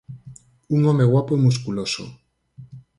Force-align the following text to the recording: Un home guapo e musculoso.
Un 0.77 0.81
home 0.91 1.05
guapo 1.11 1.31
e 1.37 1.41
musculoso. 1.45 2.03